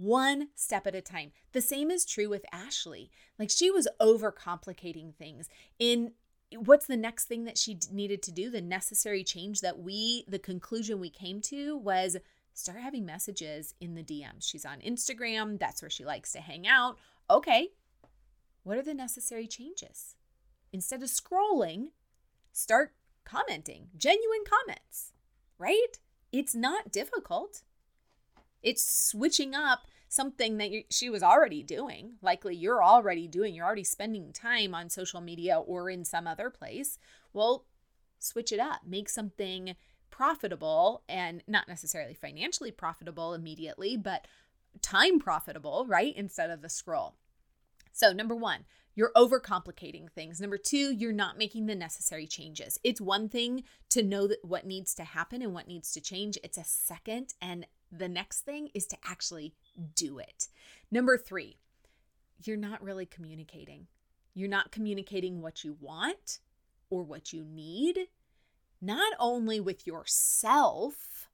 one 0.00 0.48
step 0.54 0.86
at 0.86 0.94
a 0.94 1.00
time. 1.00 1.32
The 1.52 1.60
same 1.60 1.90
is 1.90 2.04
true 2.04 2.28
with 2.28 2.44
Ashley. 2.52 3.10
Like 3.38 3.50
she 3.50 3.70
was 3.70 3.88
overcomplicating 4.00 5.14
things. 5.14 5.48
In 5.78 6.12
what's 6.56 6.86
the 6.86 6.96
next 6.96 7.26
thing 7.26 7.44
that 7.44 7.58
she 7.58 7.78
needed 7.92 8.22
to 8.24 8.32
do? 8.32 8.50
The 8.50 8.60
necessary 8.60 9.22
change 9.22 9.60
that 9.60 9.78
we, 9.78 10.24
the 10.26 10.38
conclusion 10.38 11.00
we 11.00 11.10
came 11.10 11.40
to 11.42 11.76
was 11.76 12.16
start 12.54 12.78
having 12.78 13.06
messages 13.06 13.74
in 13.80 13.94
the 13.94 14.02
DMs. 14.02 14.42
She's 14.42 14.64
on 14.64 14.80
Instagram, 14.80 15.58
that's 15.58 15.82
where 15.82 15.90
she 15.90 16.04
likes 16.04 16.32
to 16.32 16.40
hang 16.40 16.66
out. 16.66 16.98
Okay, 17.28 17.68
what 18.62 18.76
are 18.76 18.82
the 18.82 18.94
necessary 18.94 19.46
changes? 19.46 20.16
Instead 20.72 21.02
of 21.02 21.08
scrolling, 21.08 21.88
start 22.52 22.92
commenting, 23.24 23.88
genuine 23.96 24.44
comments, 24.44 25.12
right? 25.58 25.98
It's 26.32 26.54
not 26.54 26.92
difficult. 26.92 27.62
It's 28.62 28.82
switching 28.82 29.54
up 29.54 29.86
something 30.10 30.58
that 30.58 30.70
you, 30.70 30.82
she 30.90 31.08
was 31.08 31.22
already 31.22 31.62
doing. 31.62 32.14
Likely 32.20 32.56
you're 32.56 32.82
already 32.82 33.28
doing. 33.28 33.54
You're 33.54 33.64
already 33.64 33.84
spending 33.84 34.32
time 34.32 34.74
on 34.74 34.90
social 34.90 35.20
media 35.20 35.58
or 35.58 35.88
in 35.88 36.04
some 36.04 36.26
other 36.26 36.50
place. 36.50 36.98
Well, 37.32 37.64
switch 38.18 38.50
it 38.50 38.58
up. 38.58 38.80
Make 38.84 39.08
something 39.08 39.76
profitable 40.10 41.04
and 41.08 41.42
not 41.46 41.68
necessarily 41.68 42.12
financially 42.12 42.72
profitable 42.72 43.34
immediately, 43.34 43.96
but 43.96 44.26
time 44.82 45.20
profitable, 45.20 45.86
right? 45.86 46.14
Instead 46.16 46.50
of 46.50 46.60
the 46.60 46.68
scroll. 46.68 47.14
So, 47.92 48.12
number 48.12 48.34
one, 48.34 48.64
you're 48.96 49.12
overcomplicating 49.14 50.10
things. 50.10 50.40
Number 50.40 50.58
two, 50.58 50.92
you're 50.92 51.12
not 51.12 51.38
making 51.38 51.66
the 51.66 51.76
necessary 51.76 52.26
changes. 52.26 52.80
It's 52.82 53.00
one 53.00 53.28
thing 53.28 53.62
to 53.90 54.02
know 54.02 54.26
that 54.26 54.44
what 54.44 54.66
needs 54.66 54.92
to 54.96 55.04
happen 55.04 55.40
and 55.40 55.54
what 55.54 55.68
needs 55.68 55.92
to 55.92 56.00
change. 56.00 56.36
It's 56.42 56.58
a 56.58 56.64
second 56.64 57.34
and 57.40 57.66
the 57.90 58.08
next 58.08 58.40
thing 58.40 58.70
is 58.74 58.86
to 58.86 58.96
actually 59.04 59.54
do 59.94 60.18
it. 60.18 60.48
Number 60.90 61.18
three, 61.18 61.58
you're 62.42 62.56
not 62.56 62.82
really 62.82 63.06
communicating. 63.06 63.86
You're 64.34 64.48
not 64.48 64.72
communicating 64.72 65.42
what 65.42 65.64
you 65.64 65.76
want 65.80 66.38
or 66.88 67.02
what 67.02 67.32
you 67.32 67.44
need, 67.44 67.98
not 68.80 69.12
only 69.18 69.60
with 69.60 69.86
yourself. 69.86 71.28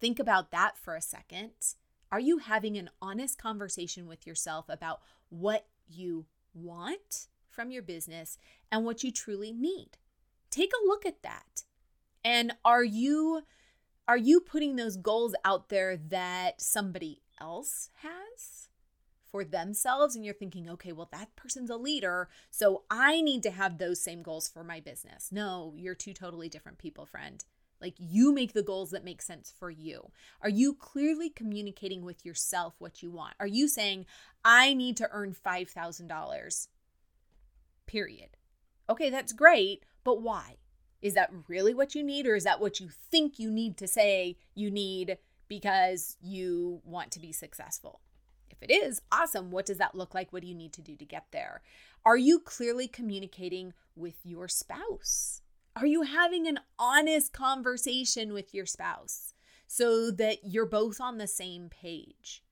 Think 0.00 0.18
about 0.18 0.50
that 0.50 0.76
for 0.76 0.94
a 0.94 1.02
second. 1.02 1.52
Are 2.10 2.20
you 2.20 2.38
having 2.38 2.76
an 2.76 2.90
honest 3.00 3.38
conversation 3.38 4.06
with 4.06 4.26
yourself 4.26 4.66
about 4.68 5.00
what 5.30 5.66
you 5.88 6.26
want 6.54 7.28
from 7.48 7.70
your 7.70 7.82
business 7.82 8.36
and 8.70 8.84
what 8.84 9.02
you 9.02 9.10
truly 9.10 9.52
need? 9.52 9.96
Take 10.50 10.72
a 10.72 10.86
look 10.86 11.06
at 11.06 11.22
that. 11.22 11.64
And 12.24 12.52
are 12.64 12.84
you 12.84 13.42
are 14.08 14.16
you 14.16 14.40
putting 14.40 14.76
those 14.76 14.96
goals 14.96 15.34
out 15.44 15.68
there 15.68 15.96
that 15.96 16.60
somebody 16.60 17.20
else 17.40 17.90
has 18.02 18.68
for 19.30 19.44
themselves? 19.44 20.16
And 20.16 20.24
you're 20.24 20.34
thinking, 20.34 20.68
okay, 20.68 20.92
well, 20.92 21.08
that 21.12 21.34
person's 21.36 21.70
a 21.70 21.76
leader. 21.76 22.28
So 22.50 22.82
I 22.90 23.20
need 23.20 23.42
to 23.44 23.50
have 23.50 23.78
those 23.78 24.02
same 24.02 24.22
goals 24.22 24.48
for 24.48 24.64
my 24.64 24.80
business. 24.80 25.30
No, 25.30 25.74
you're 25.76 25.94
two 25.94 26.12
totally 26.12 26.48
different 26.48 26.78
people, 26.78 27.06
friend. 27.06 27.44
Like 27.80 27.94
you 27.98 28.32
make 28.32 28.52
the 28.52 28.62
goals 28.62 28.90
that 28.90 29.04
make 29.04 29.20
sense 29.22 29.52
for 29.58 29.70
you. 29.70 30.10
Are 30.40 30.48
you 30.48 30.72
clearly 30.72 31.28
communicating 31.28 32.04
with 32.04 32.24
yourself 32.24 32.74
what 32.78 33.02
you 33.02 33.10
want? 33.10 33.34
Are 33.40 33.46
you 33.46 33.66
saying, 33.66 34.06
I 34.44 34.72
need 34.72 34.96
to 34.98 35.08
earn 35.10 35.34
$5,000? 35.34 36.68
Period. 37.86 38.36
Okay, 38.88 39.10
that's 39.10 39.32
great, 39.32 39.84
but 40.04 40.22
why? 40.22 40.56
Is 41.02 41.14
that 41.14 41.32
really 41.48 41.74
what 41.74 41.94
you 41.94 42.02
need, 42.02 42.26
or 42.26 42.36
is 42.36 42.44
that 42.44 42.60
what 42.60 42.80
you 42.80 42.88
think 42.88 43.38
you 43.38 43.50
need 43.50 43.76
to 43.78 43.88
say 43.88 44.36
you 44.54 44.70
need 44.70 45.18
because 45.48 46.16
you 46.22 46.80
want 46.84 47.10
to 47.12 47.20
be 47.20 47.32
successful? 47.32 48.00
If 48.50 48.62
it 48.62 48.72
is, 48.72 49.02
awesome. 49.10 49.50
What 49.50 49.66
does 49.66 49.78
that 49.78 49.94
look 49.94 50.14
like? 50.14 50.32
What 50.32 50.42
do 50.42 50.48
you 50.48 50.54
need 50.54 50.72
to 50.74 50.82
do 50.82 50.94
to 50.96 51.04
get 51.04 51.26
there? 51.32 51.62
Are 52.04 52.16
you 52.16 52.38
clearly 52.38 52.86
communicating 52.86 53.72
with 53.96 54.14
your 54.24 54.46
spouse? 54.46 55.42
Are 55.74 55.86
you 55.86 56.02
having 56.02 56.46
an 56.46 56.60
honest 56.78 57.32
conversation 57.32 58.32
with 58.32 58.54
your 58.54 58.66
spouse 58.66 59.34
so 59.66 60.10
that 60.10 60.38
you're 60.44 60.66
both 60.66 61.00
on 61.00 61.18
the 61.18 61.26
same 61.26 61.68
page? 61.68 62.42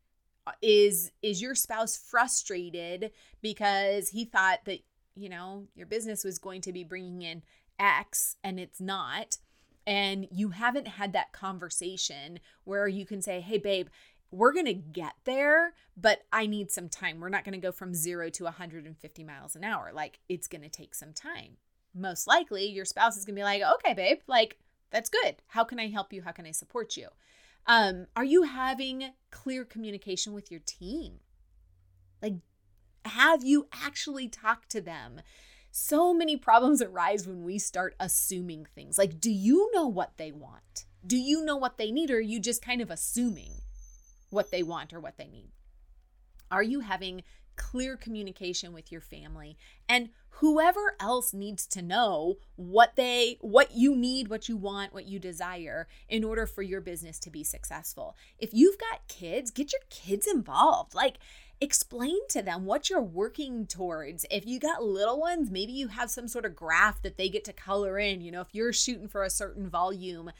Uh, 0.46 0.52
is 0.62 1.12
is 1.22 1.42
your 1.42 1.54
spouse 1.54 1.96
frustrated 1.96 3.10
because 3.42 4.08
he 4.08 4.24
thought 4.24 4.60
that, 4.64 4.80
you 5.14 5.28
know, 5.28 5.66
your 5.74 5.86
business 5.86 6.24
was 6.24 6.38
going 6.38 6.62
to 6.62 6.72
be 6.72 6.82
bringing 6.82 7.20
in 7.20 7.42
X 7.80 8.36
and 8.44 8.60
it's 8.60 8.80
not? 8.80 9.38
And 9.86 10.28
you 10.30 10.50
haven't 10.50 10.86
had 10.86 11.12
that 11.14 11.32
conversation 11.32 12.38
where 12.64 12.86
you 12.86 13.06
can 13.06 13.22
say, 13.22 13.40
"Hey 13.40 13.58
babe, 13.58 13.88
we're 14.30 14.52
going 14.52 14.66
to 14.66 14.74
get 14.74 15.14
there, 15.24 15.74
but 15.96 16.20
I 16.32 16.46
need 16.46 16.70
some 16.70 16.88
time. 16.88 17.18
We're 17.18 17.30
not 17.30 17.44
going 17.44 17.60
to 17.60 17.66
go 17.66 17.72
from 17.72 17.94
0 17.94 18.30
to 18.30 18.44
150 18.44 19.24
miles 19.24 19.56
an 19.56 19.64
hour. 19.64 19.90
Like 19.92 20.20
it's 20.28 20.46
going 20.46 20.62
to 20.62 20.68
take 20.68 20.94
some 20.94 21.12
time." 21.12 21.56
Most 21.92 22.28
likely, 22.28 22.66
your 22.66 22.84
spouse 22.84 23.16
is 23.16 23.24
going 23.24 23.34
to 23.34 23.40
be 23.40 23.44
like, 23.44 23.62
"Okay, 23.62 23.94
babe, 23.94 24.18
like 24.26 24.58
that's 24.90 25.08
good. 25.08 25.36
How 25.48 25.64
can 25.64 25.80
I 25.80 25.88
help 25.88 26.12
you? 26.12 26.22
How 26.22 26.32
can 26.32 26.46
I 26.46 26.52
support 26.52 26.96
you?" 26.96 27.08
Um, 27.66 28.06
are 28.16 28.24
you 28.24 28.42
having 28.42 29.12
clear 29.30 29.64
communication 29.64 30.32
with 30.32 30.50
your 30.50 30.60
team? 30.60 31.20
Like, 32.22 32.36
have 33.04 33.44
you 33.44 33.68
actually 33.72 34.28
talked 34.28 34.70
to 34.70 34.80
them? 34.80 35.20
So 35.70 36.12
many 36.12 36.36
problems 36.36 36.82
arise 36.82 37.26
when 37.26 37.44
we 37.44 37.58
start 37.58 37.94
assuming 38.00 38.66
things. 38.74 38.98
Like, 38.98 39.20
do 39.20 39.30
you 39.30 39.70
know 39.72 39.86
what 39.86 40.16
they 40.16 40.32
want? 40.32 40.86
Do 41.06 41.16
you 41.16 41.44
know 41.44 41.56
what 41.56 41.78
they 41.78 41.90
need? 41.90 42.10
Or 42.10 42.16
are 42.16 42.20
you 42.20 42.40
just 42.40 42.62
kind 42.62 42.80
of 42.80 42.90
assuming 42.90 43.52
what 44.30 44.50
they 44.50 44.62
want 44.62 44.92
or 44.92 45.00
what 45.00 45.16
they 45.16 45.28
need? 45.28 45.50
Are 46.50 46.62
you 46.62 46.80
having 46.80 47.22
clear 47.60 47.96
communication 47.96 48.72
with 48.72 48.90
your 48.90 49.02
family 49.02 49.56
and 49.86 50.08
whoever 50.34 50.96
else 50.98 51.34
needs 51.34 51.66
to 51.66 51.82
know 51.82 52.36
what 52.56 52.96
they 52.96 53.36
what 53.42 53.72
you 53.72 53.94
need 53.94 54.28
what 54.28 54.48
you 54.48 54.56
want 54.56 54.94
what 54.94 55.06
you 55.06 55.18
desire 55.18 55.86
in 56.08 56.24
order 56.24 56.46
for 56.46 56.62
your 56.62 56.80
business 56.80 57.18
to 57.18 57.28
be 57.28 57.44
successful 57.44 58.16
if 58.38 58.54
you've 58.54 58.78
got 58.78 59.06
kids 59.08 59.50
get 59.50 59.72
your 59.72 59.82
kids 59.90 60.26
involved 60.26 60.94
like 60.94 61.18
explain 61.60 62.18
to 62.28 62.42
them 62.42 62.64
what 62.64 62.88
you're 62.88 63.02
working 63.02 63.66
towards. 63.66 64.24
If 64.30 64.46
you 64.46 64.58
got 64.58 64.82
little 64.82 65.20
ones 65.20 65.50
maybe 65.50 65.72
you 65.72 65.88
have 65.88 66.10
some 66.10 66.28
sort 66.28 66.44
of 66.46 66.56
graph 66.56 67.02
that 67.02 67.16
they 67.16 67.28
get 67.28 67.44
to 67.44 67.52
color 67.52 67.98
in 67.98 68.20
you 68.20 68.30
know 68.32 68.40
if 68.40 68.48
you're 68.52 68.72
shooting 68.72 69.08
for 69.08 69.22
a 69.22 69.30
certain 69.30 69.68
volume. 69.68 70.30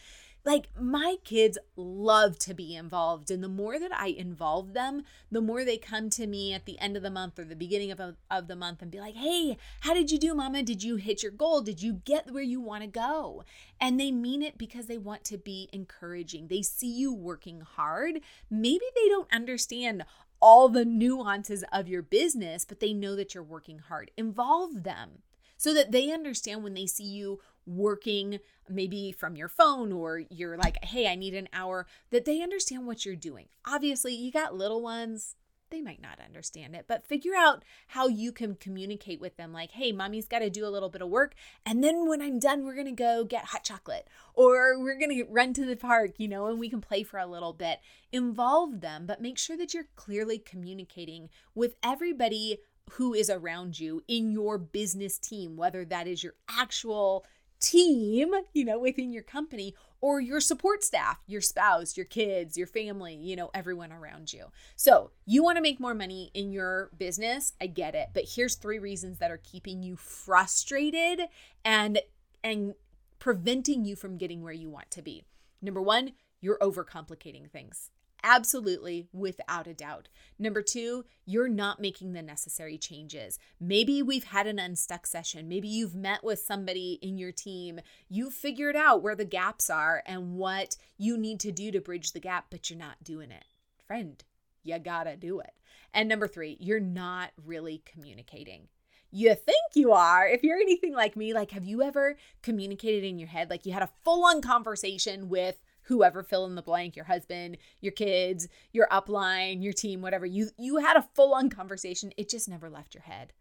Like 0.43 0.69
my 0.81 1.17
kids 1.23 1.59
love 1.77 2.39
to 2.41 2.55
be 2.55 2.75
involved 2.75 3.31
and 3.31 3.45
the 3.45 3.49
more 3.49 3.79
that 3.79 3.95
i 3.95 4.07
involve 4.07 4.73
them 4.73 5.03
the 5.31 5.43
more 5.43 5.67
they 5.67 5.77
come 5.77 6.09
to 6.09 6.27
me 6.27 6.55
at 6.55 6.65
the 6.65 6.79
end 6.79 6.97
of 6.97 7.03
the 7.03 7.11
month 7.11 7.39
or 7.39 7.45
the 7.45 7.55
beginning 7.55 7.91
of, 7.91 8.01
of 8.31 8.49
the 8.49 8.57
month 8.57 8.81
and 8.81 8.91
be 8.91 9.01
like 9.01 9.17
hey 9.17 9.59
how 9.81 9.93
did 9.93 10.11
you 10.11 10.19
do 10.19 10.35
mama? 10.35 10.63
Did 10.63 10.83
you 10.83 10.97
hit 10.97 11.23
your 11.23 11.33
goal? 11.33 11.61
Did 11.61 11.83
you 11.83 12.01
get 12.05 12.33
where 12.33 12.43
you 12.43 12.61
want 12.61 12.83
to 12.83 12.87
go? 12.87 13.45
And 13.79 14.01
they 14.01 14.11
mean 14.11 14.43
it 14.43 14.57
because 14.57 14.87
they 14.87 14.99
want 14.99 15.25
to 15.25 15.37
be 15.39 15.69
encouraging. 15.73 16.49
They 16.49 16.63
see 16.63 16.91
you 16.91 17.13
working 17.13 17.61
hard. 17.61 18.21
Maybe 18.51 18.85
they 18.95 19.09
don't 19.09 19.33
understand 19.33 20.05
all 20.41 20.69
the 20.69 20.85
nuances 20.85 21.65
of 21.73 21.89
your 21.89 22.03
business 22.03 22.65
but 22.65 22.81
they 22.81 22.93
know 22.93 23.15
that 23.15 23.35
you're 23.35 23.43
working 23.43 23.79
hard 23.79 24.11
involve 24.17 24.83
them 24.83 25.23
so 25.57 25.75
that 25.75 25.93
they 25.93 26.11
understand 26.11 26.65
when 26.65 26.73
they 26.73 26.87
see 26.87 27.05
you 27.05 27.39
working 27.67 28.39
maybe 28.69 29.13
from 29.13 29.37
your 29.37 29.49
phone 29.49 29.93
or 29.93 30.23
you're 30.31 30.57
like, 30.57 30.83
hey, 30.85 31.07
I 31.07 31.15
need 31.15 31.35
an 31.35 31.49
hour, 31.53 31.87
that 32.11 32.25
they 32.25 32.43
understand 32.43 32.87
what 32.87 33.05
you're 33.05 33.15
doing. 33.15 33.49
Obviously, 33.67 34.15
you 34.15 34.33
got 34.33 34.55
little 34.55 34.83
ones, 34.83 35.37
they 35.71 35.81
might 35.81 36.03
not 36.03 36.19
understand 36.25 36.75
it, 36.75 36.87
but 36.89 37.07
figure 37.07 37.35
out 37.37 37.65
how 37.89 38.09
you 38.09 38.33
can 38.33 38.55
communicate 38.55 39.21
with 39.21 39.37
them 39.37 39.53
like, 39.53 39.73
hey, 39.73 39.93
mommy's 39.93 40.27
got 40.27 40.41
to 40.41 40.51
do 40.51 40.67
a 40.67 40.69
little 40.69 40.89
bit 40.89 41.03
of 41.03 41.09
work. 41.09 41.35
And 41.65 41.83
then 41.83 42.09
when 42.09 42.21
I'm 42.21 42.39
done, 42.39 42.65
we're 42.65 42.75
going 42.75 42.87
to 42.87 42.93
go 42.93 43.25
get 43.25 43.47
hot 43.47 43.65
chocolate 43.65 44.09
or 44.35 44.79
we're 44.79 44.99
going 44.99 45.17
to 45.17 45.25
run 45.31 45.55
to 45.55 45.65
the 45.65 45.77
park, 45.77 46.13
you 46.19 46.29
know, 46.29 46.47
and 46.47 46.59
we 46.59 46.69
can 46.69 46.81
play 46.81 47.03
for 47.03 47.19
a 47.19 47.27
little 47.27 47.53
bit. 47.53 47.81
Involve 48.13 48.81
them, 48.81 49.07
but 49.07 49.23
make 49.23 49.39
sure 49.39 49.57
that 49.57 49.75
you're 49.75 49.89
clearly 49.97 50.39
communicating 50.39 51.29
with 51.55 51.77
everybody 51.83 52.59
who 52.93 53.15
is 53.15 53.31
around 53.31 53.79
you 53.79 54.03
in 54.09 54.33
your 54.33 54.59
business 54.59 55.19
team, 55.19 55.57
whether 55.57 55.85
that 55.85 56.07
is 56.07 56.23
your 56.23 56.35
actual 56.49 57.25
team, 57.61 58.33
you 58.53 58.65
know, 58.65 58.79
within 58.79 59.13
your 59.13 59.23
company 59.23 59.75
or 60.01 60.21
your 60.21 60.41
support 60.41 60.83
staff, 60.83 61.19
your 61.27 61.41
spouse, 61.41 61.97
your 61.97 62.07
kids, 62.07 62.57
your 62.57 62.67
family, 62.67 63.15
you 63.15 63.37
know, 63.37 63.51
everyone 63.55 63.93
around 63.93 64.33
you. 64.33 64.47
So, 64.77 65.11
you 65.27 65.43
want 65.43 65.57
to 65.57 65.63
make 65.63 65.81
more 65.81 65.95
money 65.95 66.31
in 66.35 66.53
your 66.53 66.91
business? 66.97 67.53
I 67.61 67.67
get 67.67 67.95
it, 67.95 68.11
but 68.15 68.25
here's 68.35 68.55
three 68.55 68.79
reasons 68.79 69.19
that 69.19 69.31
are 69.31 69.41
keeping 69.43 69.83
you 69.83 69.97
frustrated 69.97 71.23
and 71.65 72.01
and 72.43 72.75
preventing 73.19 73.85
you 73.85 73.95
from 73.97 74.17
getting 74.17 74.43
where 74.43 74.53
you 74.53 74.71
want 74.71 74.91
to 74.91 75.03
be. 75.03 75.25
Number 75.61 75.83
1, 75.83 76.13
you're 76.41 76.59
overcomplicating 76.59 77.51
things. 77.51 77.91
Absolutely, 78.23 79.09
without 79.13 79.67
a 79.67 79.75
doubt. 79.75 80.09
Number 80.39 80.63
two, 80.63 81.05
you're 81.25 81.49
not 81.49 81.81
making 81.81 82.13
the 82.13 82.23
necessary 82.23 82.77
changes. 82.77 83.39
Maybe 83.59 84.03
we've 84.03 84.25
had 84.25 84.47
an 84.47 84.59
unstuck 84.59 85.07
session. 85.07 85.49
Maybe 85.49 85.69
you've 85.69 85.95
met 85.95 86.23
with 86.23 86.41
somebody 86.41 86.99
in 87.03 87.19
your 87.19 87.33
team. 87.33 87.81
You've 88.09 88.35
figured 88.35 88.77
out 88.77 89.03
where 89.03 89.17
the 89.17 89.25
gaps 89.25 89.71
are 89.71 90.03
and 90.07 90.35
what 90.35 90.77
you 90.99 91.17
need 91.17 91.41
to 91.41 91.53
do 91.53 91.71
to 91.71 91.81
bridge 91.81 92.13
the 92.13 92.21
gap, 92.21 92.47
but 92.51 92.69
you're 92.69 92.79
not 92.79 93.03
doing 93.03 93.31
it. 93.31 93.45
Friend, 93.87 94.23
you 94.63 94.79
gotta 94.79 95.17
do 95.17 95.41
it. 95.41 95.53
And 95.93 96.09
number 96.09 96.29
three, 96.29 96.57
you're 96.61 96.81
not 96.81 97.31
really 97.45 97.83
communicating. 97.85 98.69
You 99.11 99.35
think 99.35 99.75
you 99.75 99.93
are. 99.93 100.29
If 100.29 100.45
you're 100.45 100.61
anything 100.61 100.95
like 100.95 101.17
me, 101.17 101.35
like, 101.35 101.51
have 101.51 101.65
you 101.65 101.83
ever 101.83 102.17
communicated 102.43 103.03
in 103.03 103.19
your 103.19 103.29
head? 103.29 103.51
Like, 103.51 103.67
you 103.67 103.73
had 103.73 103.83
a 103.83 103.91
full 104.05 104.25
on 104.25 104.41
conversation 104.41 105.29
with 105.29 105.61
whoever 105.91 106.23
fill 106.23 106.47
in 106.47 106.55
the 106.55 106.63
blank 106.63 106.95
your 106.95 107.05
husband 107.05 107.59
your 107.81 107.93
kids 107.93 108.47
your 108.73 108.87
upline 108.93 109.63
your 109.63 109.73
team 109.73 110.01
whatever. 110.01 110.25
You 110.25 110.51
you 110.57 110.77
had 110.77 110.97
a 110.97 111.09
full 111.15 111.35
on 111.35 111.51
conversation. 111.51 112.13
It 112.17 112.31
just 112.31 112.49
never 112.49 112.71
left 112.71 112.95
your 112.95 113.03
head. 113.03 113.33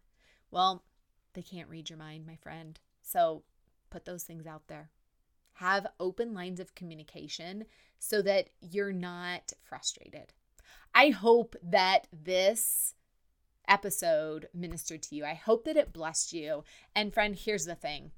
Well 0.50 0.82
they 1.34 1.42
can't 1.42 1.68
read 1.68 1.88
your 1.88 1.98
mind 1.98 2.26
my 2.26 2.34
friend. 2.34 2.78
So 3.02 3.44
put 3.88 4.04
those 4.04 4.24
things 4.24 4.48
out 4.48 4.66
there. 4.66 4.90
Have 5.54 5.86
open 6.00 6.34
lines 6.34 6.58
of 6.58 6.74
communication 6.74 7.66
so 8.00 8.20
that 8.22 8.50
you're 8.60 8.92
not 8.92 9.52
frustrated. 9.62 10.32
I 10.92 11.10
hope 11.10 11.54
that 11.62 12.08
this 12.12 12.94
episode 13.68 14.48
ministered 14.52 15.02
to 15.04 15.14
you. 15.14 15.24
I 15.24 15.34
hope 15.34 15.64
that 15.66 15.76
it 15.76 15.92
blessed 15.92 16.32
you. 16.32 16.64
And 16.96 17.14
friend 17.14 17.36
here's 17.36 17.66
the 17.66 17.76
thing. 17.76 18.10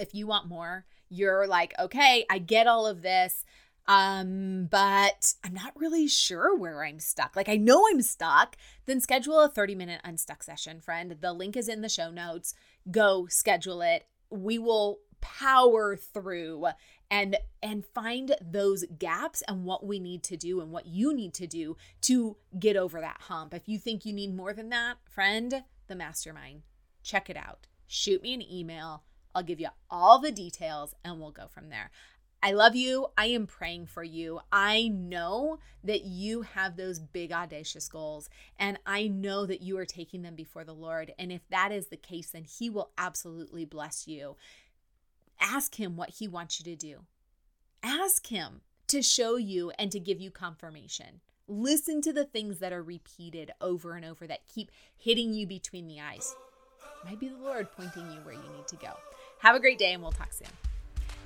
If 0.00 0.14
you 0.14 0.26
want 0.26 0.48
more 0.48 0.86
you're 1.12 1.46
like, 1.46 1.74
okay, 1.78 2.24
I 2.30 2.38
get 2.38 2.66
all 2.66 2.86
of 2.86 3.02
this. 3.02 3.44
Um, 3.86 4.68
but 4.70 5.34
I'm 5.44 5.52
not 5.52 5.72
really 5.74 6.06
sure 6.08 6.56
where 6.56 6.84
I'm 6.84 7.00
stuck. 7.00 7.34
Like 7.36 7.48
I 7.48 7.56
know 7.56 7.84
I'm 7.90 8.00
stuck, 8.00 8.56
then 8.86 9.00
schedule 9.00 9.40
a 9.40 9.48
30 9.48 9.74
minute 9.74 10.00
unstuck 10.04 10.42
session, 10.42 10.80
friend. 10.80 11.16
The 11.20 11.32
link 11.32 11.56
is 11.56 11.68
in 11.68 11.80
the 11.80 11.88
show 11.88 12.10
notes. 12.10 12.54
Go 12.90 13.26
schedule 13.28 13.82
it. 13.82 14.06
We 14.30 14.58
will 14.58 15.00
power 15.20 15.96
through 15.96 16.66
and 17.10 17.36
and 17.62 17.84
find 17.84 18.34
those 18.40 18.84
gaps 18.98 19.42
and 19.46 19.64
what 19.64 19.84
we 19.84 19.98
need 19.98 20.22
to 20.24 20.36
do 20.36 20.60
and 20.60 20.70
what 20.70 20.86
you 20.86 21.14
need 21.14 21.34
to 21.34 21.46
do 21.46 21.76
to 22.02 22.36
get 22.58 22.76
over 22.76 23.00
that 23.00 23.22
hump. 23.22 23.52
If 23.52 23.68
you 23.68 23.78
think 23.78 24.04
you 24.04 24.12
need 24.12 24.34
more 24.34 24.52
than 24.52 24.70
that, 24.70 24.96
friend, 25.04 25.64
the 25.88 25.96
mastermind. 25.96 26.62
Check 27.02 27.28
it 27.28 27.36
out. 27.36 27.66
Shoot 27.86 28.22
me 28.22 28.32
an 28.32 28.42
email 28.42 29.02
I'll 29.34 29.42
give 29.42 29.60
you 29.60 29.68
all 29.90 30.18
the 30.18 30.32
details 30.32 30.94
and 31.04 31.20
we'll 31.20 31.30
go 31.30 31.46
from 31.48 31.68
there. 31.68 31.90
I 32.44 32.52
love 32.52 32.74
you. 32.74 33.06
I 33.16 33.26
am 33.26 33.46
praying 33.46 33.86
for 33.86 34.02
you. 34.02 34.40
I 34.50 34.88
know 34.88 35.60
that 35.84 36.04
you 36.04 36.42
have 36.42 36.76
those 36.76 36.98
big, 36.98 37.30
audacious 37.30 37.88
goals, 37.88 38.28
and 38.58 38.80
I 38.84 39.06
know 39.06 39.46
that 39.46 39.62
you 39.62 39.78
are 39.78 39.86
taking 39.86 40.22
them 40.22 40.34
before 40.34 40.64
the 40.64 40.74
Lord. 40.74 41.14
And 41.20 41.30
if 41.30 41.42
that 41.50 41.70
is 41.70 41.86
the 41.86 41.96
case, 41.96 42.30
then 42.30 42.42
He 42.42 42.68
will 42.68 42.90
absolutely 42.98 43.64
bless 43.64 44.08
you. 44.08 44.34
Ask 45.40 45.76
Him 45.76 45.96
what 45.96 46.10
He 46.10 46.26
wants 46.26 46.58
you 46.58 46.64
to 46.64 46.74
do. 46.74 47.02
Ask 47.80 48.26
Him 48.26 48.62
to 48.88 49.02
show 49.02 49.36
you 49.36 49.70
and 49.78 49.92
to 49.92 50.00
give 50.00 50.20
you 50.20 50.32
confirmation. 50.32 51.20
Listen 51.46 52.00
to 52.02 52.12
the 52.12 52.24
things 52.24 52.58
that 52.58 52.72
are 52.72 52.82
repeated 52.82 53.52
over 53.60 53.94
and 53.94 54.04
over 54.04 54.26
that 54.26 54.48
keep 54.52 54.72
hitting 54.96 55.32
you 55.32 55.46
between 55.46 55.86
the 55.86 56.00
eyes. 56.00 56.34
It 57.04 57.08
Might 57.08 57.20
be 57.20 57.28
the 57.28 57.36
Lord 57.36 57.70
pointing 57.70 58.10
you 58.10 58.18
where 58.24 58.34
you 58.34 58.52
need 58.56 58.66
to 58.68 58.76
go. 58.76 58.94
Have 59.42 59.56
a 59.56 59.60
great 59.60 59.76
day 59.76 59.92
and 59.92 60.00
we'll 60.00 60.12
talk 60.12 60.32
soon. 60.32 60.46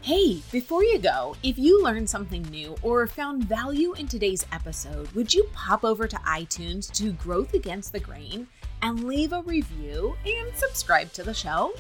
Hey, 0.00 0.40
before 0.50 0.82
you 0.82 0.98
go, 0.98 1.36
if 1.42 1.58
you 1.58 1.82
learned 1.82 2.08
something 2.08 2.40
new 2.44 2.74
or 2.80 3.06
found 3.06 3.44
value 3.44 3.92
in 3.92 4.08
today's 4.08 4.46
episode, 4.52 5.12
would 5.12 5.34
you 5.34 5.46
pop 5.52 5.84
over 5.84 6.08
to 6.08 6.16
iTunes 6.16 6.90
to 6.92 7.12
Growth 7.12 7.52
Against 7.52 7.92
the 7.92 8.00
Grain 8.00 8.46
and 8.80 9.04
leave 9.04 9.34
a 9.34 9.42
review 9.42 10.16
and 10.24 10.56
subscribe 10.56 11.12
to 11.12 11.24
the 11.24 11.34
show? 11.34 11.74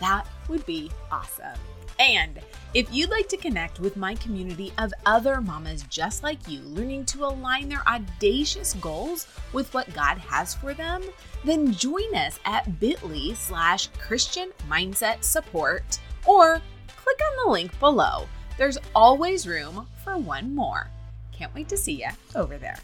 That 0.00 0.26
would 0.48 0.66
be 0.66 0.90
awesome. 1.12 1.60
And 1.98 2.40
if 2.74 2.92
you'd 2.92 3.10
like 3.10 3.28
to 3.28 3.36
connect 3.36 3.80
with 3.80 3.96
my 3.96 4.14
community 4.16 4.72
of 4.76 4.92
other 5.06 5.40
mamas 5.40 5.82
just 5.84 6.22
like 6.22 6.46
you, 6.46 6.60
learning 6.60 7.06
to 7.06 7.24
align 7.24 7.68
their 7.68 7.86
audacious 7.88 8.74
goals 8.74 9.26
with 9.52 9.72
what 9.72 9.92
God 9.94 10.18
has 10.18 10.54
for 10.54 10.74
them, 10.74 11.02
then 11.44 11.72
join 11.72 12.14
us 12.14 12.38
at 12.44 12.78
bit.ly 12.78 13.32
slash 13.34 13.88
Christian 13.98 14.50
Mindset 14.68 15.24
Support 15.24 16.00
or 16.26 16.60
click 16.96 17.20
on 17.30 17.46
the 17.46 17.52
link 17.52 17.78
below. 17.80 18.26
There's 18.58 18.78
always 18.94 19.46
room 19.46 19.86
for 20.04 20.18
one 20.18 20.54
more. 20.54 20.90
Can't 21.32 21.54
wait 21.54 21.68
to 21.68 21.76
see 21.76 21.92
you 21.92 22.08
over 22.34 22.58
there. 22.58 22.78